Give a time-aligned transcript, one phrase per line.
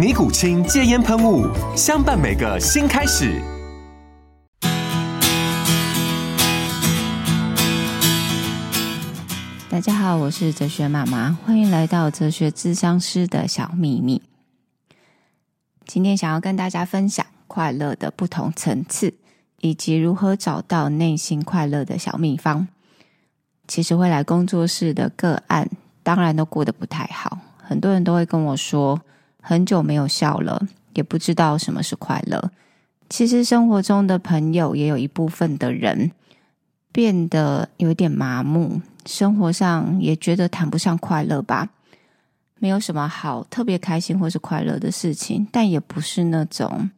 [0.00, 1.46] 尼古清戒烟喷雾，
[1.76, 3.38] 相伴每个新开始。
[9.68, 14.22] 大家好，我是哲学妈妈，欢迎来到哲学智商师的小秘密。
[15.84, 19.12] 今天想要跟大家分享快乐的不同层次，
[19.58, 22.66] 以及如何找到内心快乐的小秘方。
[23.68, 25.68] 其实会来工作室的个案，
[26.02, 28.98] 当然都过得不太好，很多人都会跟我说。
[29.40, 32.50] 很久没有笑了，也不知道什么是快乐。
[33.08, 36.12] 其实生活中的朋友也有一部分的人
[36.92, 41.68] 变得有点麻木，生活上也觉得谈不上快乐吧。
[42.58, 46.90] 没有什么好特别开心或是快乐的事情，但也不是那种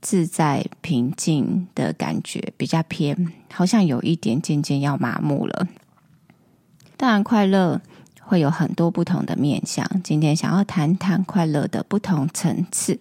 [0.00, 5.66] 自在平静的感觉，比较偏，好像有一点渐渐要麻木了。
[6.96, 7.82] 当然，快乐。
[8.26, 9.86] 会有很多不同的面向。
[10.02, 12.98] 今天想要谈谈快乐的不同层次。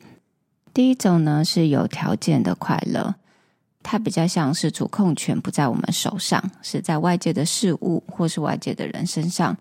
[0.74, 3.16] 第一种呢，是有条件的快乐，
[3.82, 9.56] 它比较像是主控权不在我们手上，是在外界的事物或是外界的人身上。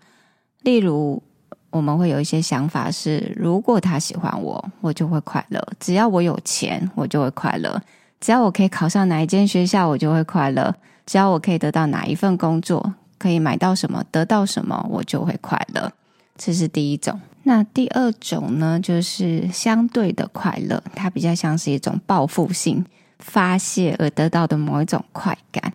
[0.63, 1.23] 例如，
[1.71, 7.79] 我们会有一些想法是：如果他喜欢我，我就会快乐；只要我有钱，我就会快乐；
[8.21, 10.73] 只要我可以考上哪一间学校，我就会快乐；
[11.05, 12.95] 只要我可以得到哪一份工作。
[13.23, 15.93] 可以买到什么，得到什么，我就会快乐。
[16.37, 17.21] 这是第一种。
[17.45, 22.85] 那第二种呢，就是相对的快乐，它比较像是一种报复性
[23.21, 25.73] 发泄而得到的某一种快感。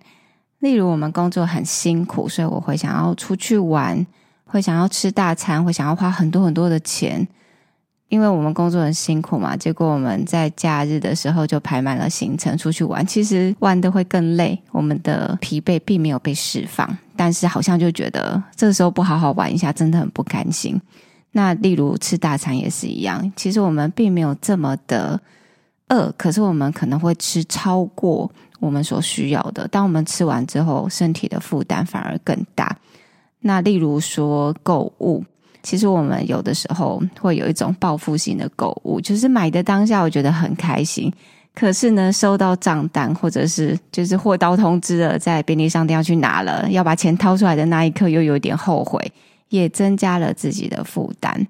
[0.59, 4.05] 例如，我们工作很辛苦，所以我会想要出去玩，
[4.43, 7.25] 会想要吃大餐，会想要花很多很多的钱。
[8.09, 13.05] 因为我们工作很辛苦嘛，结果我们在假日的时候就排满了行程出去玩。
[13.05, 20.79] 其实玩的会更累，我们的疲惫并没有被释放，但是好像就觉得这个时候不好好玩一下，真的很不甘心。
[21.31, 25.19] 那例如吃大餐也是一样，其实我们并没有这么的
[25.89, 29.67] 饿，可是我们可能会吃超过我们所需要的。
[29.67, 32.77] 当我们吃完之后，身体的负担反而更大。
[33.39, 35.25] 那例如说购物。
[35.63, 41.11] 其实我们有的时候会有一种报复性的购物，就是买的当下我觉得很开心，
[41.59, 49.11] 可是呢，收到账单或者是就是货到通知了，在便利商店要去拿了，要把钱掏出来的那一刻又有点后悔，
[49.49, 51.47] 也增加了自己的负担。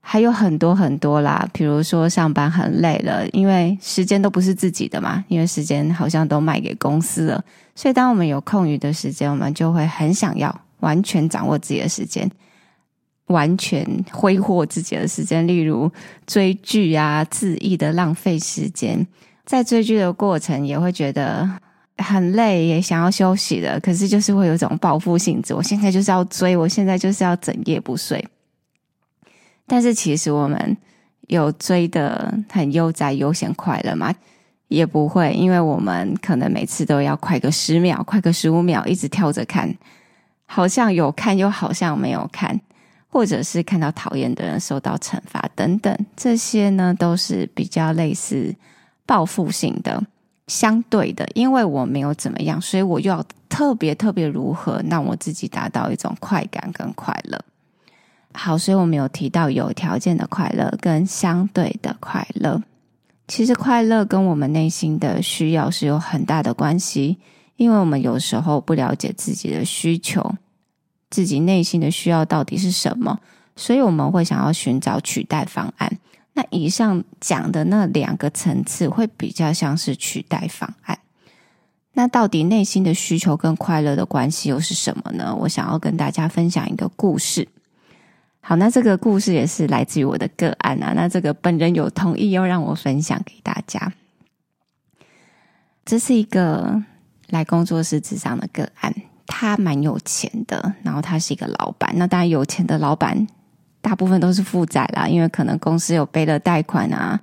[0.00, 7.44] 还有很多很多啦，比如说上班很累了，因为时间都不是自己的嘛，因为时间好像都卖给公司了，
[7.74, 12.30] 所以当我们有空余的时间，我们就会很想要完全掌握自己的时间。
[13.26, 15.90] 完全挥霍自己的时间， 例如
[16.26, 19.06] 追剧啊，恣意的浪费时间。
[19.44, 21.48] 在追剧的过程，也会觉得
[21.98, 23.78] 很累，也想要休息的。
[23.80, 28.26] 可是，就是会有一种报复性质，我现在就是要追，我现在就是要整夜不睡。
[29.66, 30.76] 但是，其实我们
[31.28, 34.14] 有追的很悠哉、悠闲、快乐吗？
[34.68, 39.72] 也不会，因为我们可能每次都要快个十秒，快个十五秒，一直跳着看，
[40.46, 42.58] 好像有看，又好像没有看。
[43.14, 48.52] 或者是看到讨厌的人受到惩罚等等，这些呢都是比较类似
[49.06, 50.02] 报复性的、
[50.48, 51.24] 相对的。
[51.32, 57.40] 因为我没有怎么样，所以我又要特别特别如何让我自己达到一种快感跟快乐。
[58.32, 62.60] 好，所以我们有提到有条件的快乐跟相对的快乐。
[63.28, 67.16] 其实快乐跟我们内心的需要是有很大的关系，
[67.54, 70.34] 因为我们有时候不了解自己的需求。
[71.10, 73.18] 自己内心的需要到底是什么？
[73.56, 75.98] 所以我们会想要寻找取代方案。
[76.32, 80.98] 那以上讲的那两个层次会比较像是取代方案。
[81.92, 85.32] 那到底内心的需求跟快乐的关系又是什么呢？
[85.32, 87.46] 我想要跟大家分享一个故事。
[88.40, 90.92] 好，那这个故事也是来自于我的个案啊。
[90.96, 93.92] 那这个本人有同意要让我分享给大家。
[95.84, 96.82] 这是一个
[97.28, 98.92] 来工作室咨商的个案，
[99.26, 101.92] 他蛮有钱的，然后他是一个老板。
[101.96, 103.26] 那当然，有钱的老板
[103.80, 107.20] 大部分都是负债啦，因为可能公司有背了贷款啊，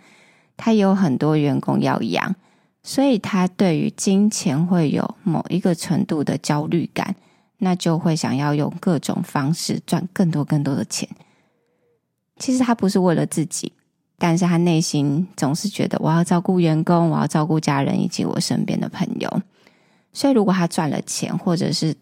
[0.58, 2.36] 他也有很多员工要养，
[2.84, 7.16] 所以他对于金钱会有某一个程度的焦虑感，
[7.58, 11.08] 那就会想要用各种方式赚更多更多的钱。
[12.38, 13.74] 其实他不是为了自己。
[14.24, 19.42] 但是他内心总是觉得我要照顾员工，我要照顾家人以及我身边的朋友。
[20.14, 21.96] 所以，如果他赚了钱，或者是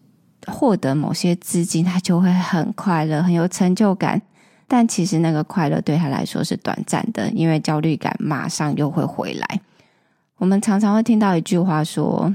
[0.46, 4.20] 获得某些资金，他就会很快乐，很有成就感。
[4.66, 9.60] 但其实那个快乐对他来说是短暂的，因为焦虑感马上又会回来。
[10.38, 12.34] 我们常常会听到一句话说：“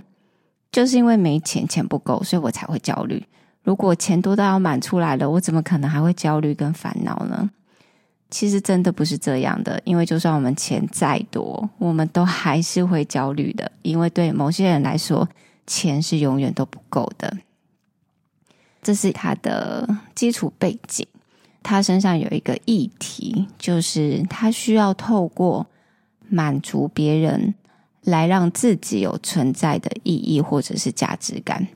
[0.71, 3.25] 就是因为没钱，钱不够，所以我才会焦虑。
[3.63, 7.49] 如果钱多到要满出来了，我怎么可能还会焦虑跟烦恼呢？”
[8.29, 15.27] 其实真的不是这样的，因为就算我们钱再多，我们都还是会焦虑的，因为对某些人来说，
[15.67, 17.37] 钱是永远都不够的。
[18.81, 21.07] 这是他的基础背景，
[21.63, 25.65] 他身上有一个议题，就是他需要透过
[26.29, 27.55] 满足别人，
[28.01, 31.67] 来让自己有存在的意义或者是价值感。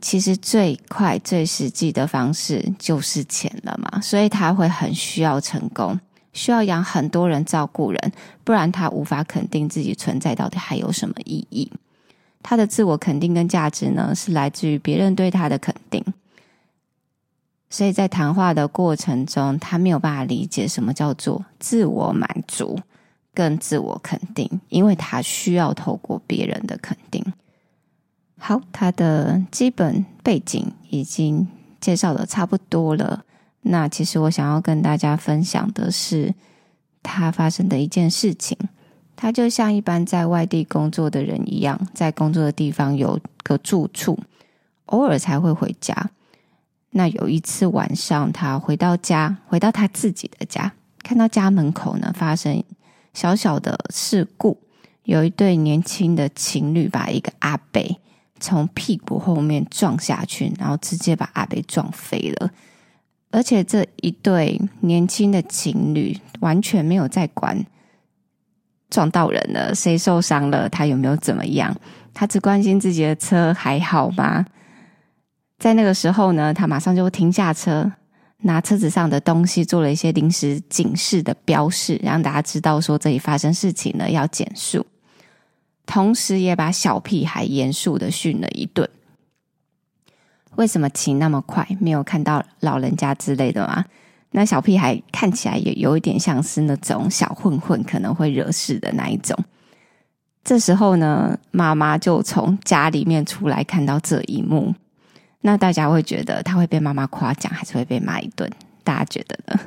[0.00, 5.98] 其实最快最实际的方式就是钱了嘛，所以他会很需要成功，
[6.34, 8.12] 需要养很多人照顾人，
[8.44, 11.72] 不然他无法肯定自己存在到底还有什么意义。
[12.46, 16.04] 他的自我肯定跟价值呢，是来自于别人对他的肯定，
[17.70, 22.78] 所以在谈话的过程中，他没有办法理解什么叫做自我满足
[23.32, 27.24] 跟自我肯定，因为他需要透过别人的肯定。
[28.38, 31.48] 好，他的基本背景已经
[31.80, 33.24] 介绍的差不多了。
[33.62, 36.34] 那其实我想要跟大家分享的是，
[37.02, 38.58] 他发生的一件事情。
[39.16, 44.18] 他就像一般在外地工作的人一样，在工作的地方有个住处，
[44.86, 46.10] 偶尔才会回家。
[46.90, 50.72] 那有一次晚上，他回到家，回到他自己的家，
[51.02, 52.62] 看到家门口呢发生
[53.12, 54.58] 小小的事故，
[55.04, 57.82] 有一对年轻的情侣把一个阿伯。
[58.40, 62.50] 从屁股后面撞下去，然后直接把阿伯撞飞了。
[63.30, 67.64] 而且这一对年轻的情侣完全没有在管
[68.90, 71.74] 撞到人了，谁受伤了，他有没有怎么样，
[72.12, 74.44] 他只关心自己的车还好吗？
[75.58, 77.90] 在那个时候呢，他马上就停下车，
[78.38, 84.86] 拿车子上的东西做了一些临时警示的标示，让大家知道说这里发生事情了，要减速。
[85.86, 88.88] 同时也把小屁孩严肃的训了一顿。
[90.56, 91.66] 为什么骑那么快？
[91.80, 93.84] 没有看到老人家之类的吗？
[94.36, 99.38] 那小屁孩看起来也有一点像是那种小混混，可能会惹事的那一种。
[100.42, 104.74] 这时候呢，妈妈就从家里面出来，看到这一幕。
[105.42, 108.50] 那大家会觉得他会被妈妈夸奖，还是会被骂一顿？
[108.82, 109.60] 大家觉得呢？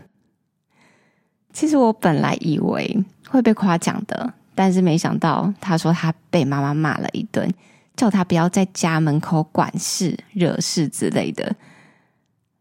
[1.53, 4.33] 其实我本来以为会被夸奖的。
[4.53, 7.49] 但是没想到，他说他被妈妈骂了一顿，
[7.95, 11.55] 叫他不要在家门口管事、惹事之类的。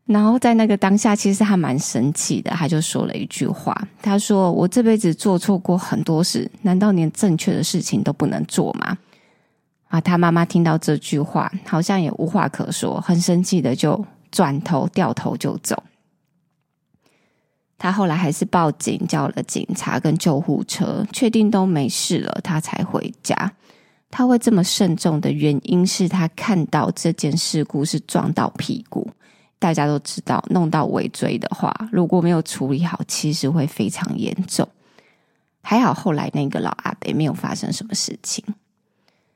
[0.06, 8.96] 然后在那个当下，其实他蛮生气的，他就说了一句话：“他说我这辈子做错过很多事，难道连正确的事情都不能做吗？”
[9.88, 15.82] 啊，他妈妈听到这句话，好像也无话可说，很生气的就转头掉头就走。
[17.78, 23.52] 他后来还是报警，叫了警察跟救护车，确定都没事了，他才回家。
[24.08, 29.10] 他会这么慎重的原因是他看到这件事故是撞到屁股。
[29.66, 34.68] 大家都知道，弄到尾椎的话，如果没有处理好，其实会非常严重。
[35.60, 38.44] 还好后来那个老阿伯没有发生什么事情。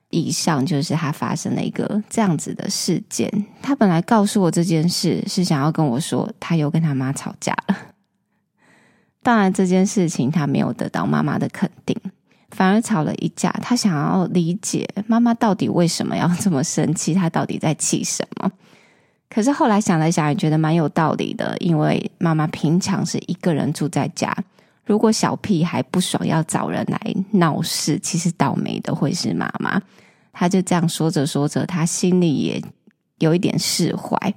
[0.09, 3.29] 以上就是他发生了一个这样子的事件。
[3.61, 7.75] 他本来告诉我这件事，是想要跟我说他又跟他妈吵架了。
[9.21, 11.93] 当然，这件事情他没有得到妈妈的肯定，
[12.51, 13.51] 反而吵了一架。
[13.61, 18.49] 他想要理解妈妈到底为什么要这么生气，他到底在气什么？
[19.33, 24.35] 可是后来想了想，也觉得蛮有道理的，因为妈妈平常是一个人住在家，
[24.85, 26.99] 如果小屁孩不爽要找人来
[27.31, 29.81] 闹事，其实倒霉的会是妈妈。
[30.33, 32.61] 他就这样说着说着，他心里也
[33.19, 34.33] 有一点释怀。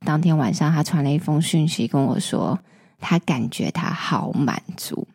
[0.00, 2.58] 当天晚上，他传了一封讯息跟我说。
[3.00, 5.06] 他感觉他好满足。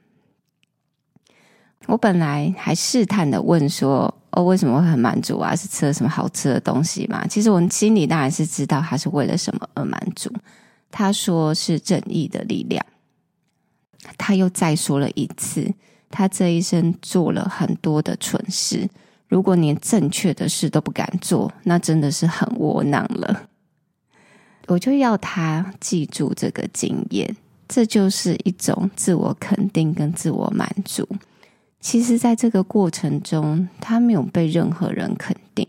[1.87, 5.55] 我本来还试探的问说：“哦，为什么会很满足啊？
[5.55, 10.31] 是吃了什么好吃的东西吗？”其实我心里当然是知道他是为了什么而满足。
[10.89, 12.85] 他说是正义的力量。
[14.17, 15.73] 他又再说了一次，
[16.09, 18.87] 他这一生做了很多的蠢事。
[19.27, 23.47] 如果连正确的事都不敢做，那真的是很窝囊了。
[24.67, 27.35] 我就要他记住这个经验，
[27.67, 31.07] 这就是一种自我肯定跟自我满足。
[31.83, 35.67] 其实，在这个过程中，他没有被任何人肯定，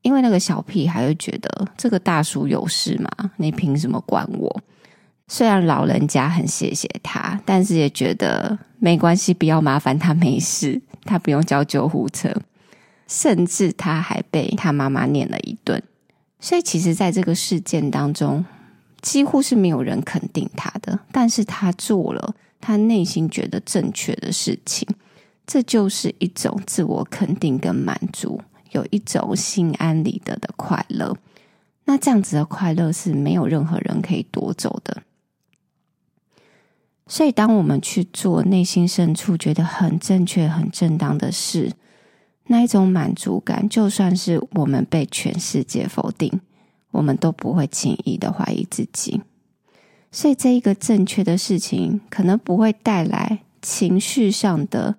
[0.00, 3.30] 因为那个小屁孩会觉得这个大叔有事吗？
[3.36, 4.62] 你凭什么管我？
[5.28, 12.34] 虽然老人家很谢谢他，但是也觉得没关系，不要麻烦他，没事，他不用叫救护车，
[13.06, 15.80] 甚至他还被他妈妈念了一顿。
[16.40, 18.42] 所以，其实，在这个事件当中，
[19.02, 20.98] 几乎是没有人肯定他的。
[21.12, 24.88] 但是他做了他内心觉得正确的事情，
[25.46, 28.40] 这就是一种自我肯定跟满足，
[28.70, 31.14] 有一种心安理得的快乐。
[31.84, 35.02] 那这样子的快乐是没有任何人可以夺走的。
[37.08, 41.72] 所以，当我们去做内心深处觉得很正确、很正当的事，
[42.46, 46.40] 那一种满足感，就算是我们被全世界否定，
[46.92, 49.20] 我们都不会轻易的怀疑自己。
[50.14, 54.94] 所以，这一个正确的事情，可能不会带来情绪上的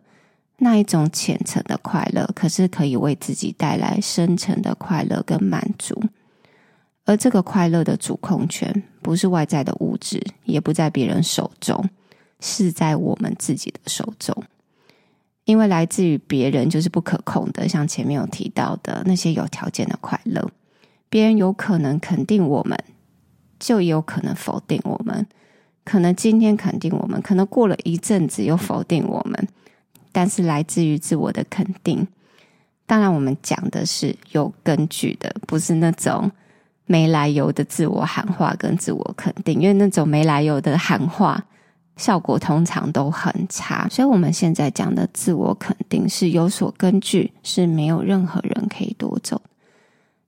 [0.57, 6.01] 那一种浅层的快乐，可是可以为自己带来深层的快乐跟满足。
[7.05, 11.87] 而这个快乐的主控权，不是外在的物质，也不在别人手中，
[12.39, 14.35] 是在我们自己的手中。
[15.45, 20.49] 因为来自于别人就是不可控的，像前面有提到的那些有条件的快乐，
[21.09, 22.81] 别人有可能肯定我们，
[23.63, 25.25] 就有可能否定我们。
[25.85, 29.47] 可能今天肯定我们，可能过了一阵子又否定我们。
[30.11, 32.05] 但是来自于自我的肯定，
[32.85, 36.29] 当然我们讲的是有根据的，不是那种
[36.85, 41.41] 没来由的自我喊话跟自我肯定，因为那种没来由的喊话。
[41.95, 49.39] 效果通常都很差，所以我们现在讲的自我肯定是有所根据，是没有任何人可以夺走。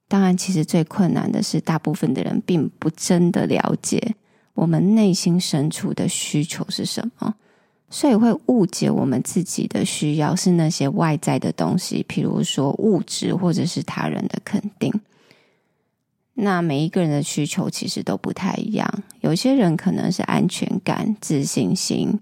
[0.07, 4.15] 当然，其实最困难的是，大部分的人并不真的了解
[4.53, 7.33] 我们内心深处的需求是什么，
[7.89, 14.93] 所以会误解我们自己的需要是那些外在的东西，譬如说物质或者是他人的肯定。
[16.35, 22.19] 那每一个人的需求其实都不太一样，有些人可能是安全感、自信心，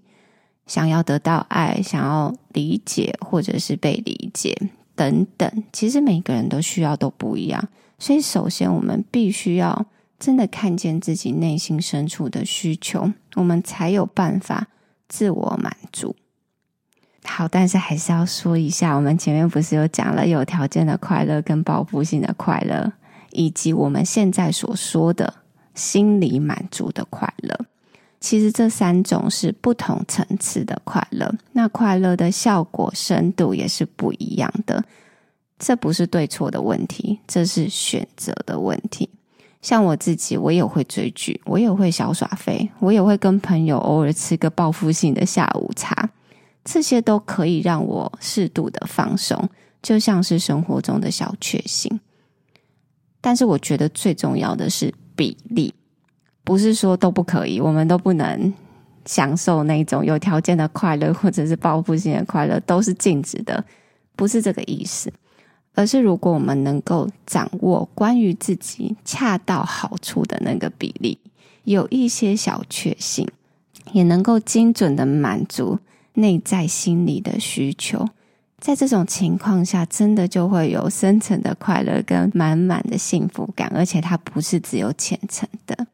[0.68, 4.56] 想要得到爱，想要理解或者是被理解
[4.96, 5.64] 等等。
[5.72, 7.70] 其实每个人都需要都不一样，
[8.00, 9.86] 所以首先我们必须要
[10.20, 14.68] 真的看见自己内心深处的需求，我们才有办法
[15.08, 16.16] 自我满足。
[17.24, 22.94] 好，但是还是要说一下，我们前面不是有讲了有条件的快乐跟报复性的快乐。
[23.36, 25.34] 以及我们现在所说的
[25.74, 27.66] 心理满足的快乐，
[28.24, 34.82] 其实这三种是不同层次的快乐，那快乐的效果深度也是不一样的。
[35.60, 39.10] 这不是对错的问题，这是选择的问题。
[39.62, 46.10] 像我自己，我也会追剧，我也会小耍废，我也会跟朋友偶尔吃个报复性的下午茶，
[46.64, 49.50] 这些都可以让我适度的放松，
[49.82, 52.00] 就像是生活中的小确幸。
[53.20, 55.74] 但是我觉得最重要的是比例，
[56.44, 58.54] 不是说都不可以，我们都不能
[59.06, 63.64] 享受那种有条件的快乐，或者是报复性的快乐，都是禁止的，
[64.16, 65.12] 不是这个意思。
[65.76, 71.18] 而是如果我们能够掌握关于自己恰到好处的那个比例，
[71.64, 73.28] 有一些小确幸，
[73.92, 75.80] 也能够精准的满足
[76.14, 78.08] 内在心理的需求。
[78.60, 85.88] 在这种情况下，真的就会有深层的快乐跟满满的幸福感，而且它不是只有浅层的。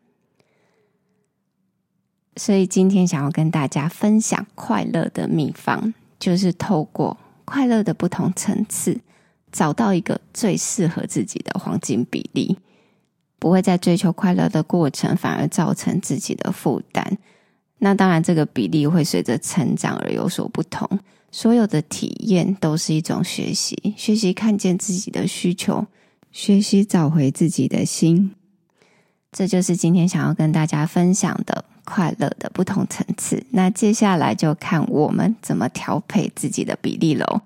[2.40, 8.98] 所以今天想要跟大家分享快乐的秘方，就是透过快乐的不同层次，
[9.52, 12.58] 找到一个最适合自己的黄金比例，
[13.38, 17.18] 不会在追求快乐的过程反而造成自己的负担。
[17.80, 20.88] 那当然，这个比例会随着成长而有所不同。
[21.32, 25.86] 所有的体验都是一种学习，学习看见自己的需求，
[26.32, 28.32] 学习找回自己的心。
[29.32, 33.46] 这就是今天想要跟大家分享的快乐的不同层次。
[33.52, 37.42] 那接下来就看我们怎么调配自己的比例喽。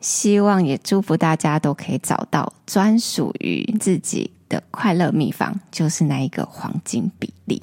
[0.00, 7.62] 希望也祝福大家都可以找到专属于自己的快乐秘方，就是那一个黄金比例。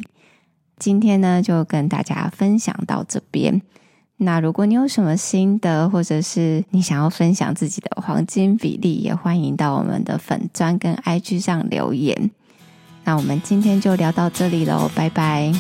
[0.80, 3.62] 今天呢，就跟大家分享到这边。
[4.18, 12.32] 那如果你有什么心得，或者是你想要分享自己的黄金比例，也欢迎到我们的粉专跟 IG 上留言。
[13.06, 15.52] 那我们今天就聊到这里喽，拜拜。